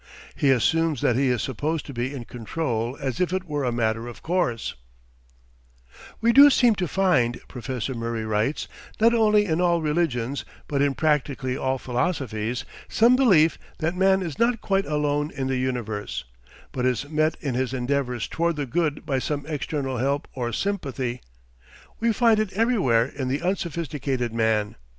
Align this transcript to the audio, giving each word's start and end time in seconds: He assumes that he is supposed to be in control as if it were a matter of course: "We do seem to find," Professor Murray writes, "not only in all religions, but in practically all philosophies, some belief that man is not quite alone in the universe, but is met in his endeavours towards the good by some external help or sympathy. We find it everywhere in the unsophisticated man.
He 0.35 0.49
assumes 0.49 1.01
that 1.01 1.15
he 1.15 1.27
is 1.27 1.43
supposed 1.43 1.85
to 1.85 1.93
be 1.93 2.11
in 2.11 2.25
control 2.25 2.97
as 2.99 3.21
if 3.21 3.31
it 3.31 3.43
were 3.43 3.63
a 3.63 3.71
matter 3.71 4.07
of 4.07 4.23
course: 4.23 4.73
"We 6.21 6.33
do 6.33 6.49
seem 6.49 6.73
to 6.77 6.87
find," 6.87 7.39
Professor 7.47 7.93
Murray 7.93 8.25
writes, 8.25 8.67
"not 8.99 9.13
only 9.13 9.45
in 9.45 9.61
all 9.61 9.79
religions, 9.79 10.43
but 10.67 10.81
in 10.81 10.95
practically 10.95 11.55
all 11.55 11.77
philosophies, 11.77 12.65
some 12.89 13.15
belief 13.15 13.59
that 13.77 13.95
man 13.95 14.23
is 14.23 14.39
not 14.39 14.59
quite 14.59 14.87
alone 14.87 15.29
in 15.29 15.45
the 15.45 15.57
universe, 15.57 16.25
but 16.71 16.83
is 16.83 17.07
met 17.07 17.35
in 17.39 17.53
his 17.53 17.71
endeavours 17.71 18.27
towards 18.27 18.57
the 18.57 18.65
good 18.65 19.05
by 19.05 19.19
some 19.19 19.45
external 19.45 19.97
help 19.97 20.27
or 20.33 20.51
sympathy. 20.51 21.21
We 21.99 22.11
find 22.11 22.39
it 22.39 22.51
everywhere 22.53 23.05
in 23.05 23.27
the 23.27 23.43
unsophisticated 23.43 24.33
man. 24.33 24.77